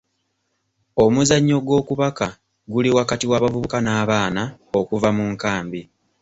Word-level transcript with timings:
Omuzannyo 1.03 1.57
gw'okubaka 1.65 2.27
guli 2.71 2.89
wakati 2.97 3.25
w'abavubuka 3.31 3.77
n'abaana 3.81 4.43
okuva 4.79 5.09
mu 5.17 5.25
nkambi. 5.33 5.81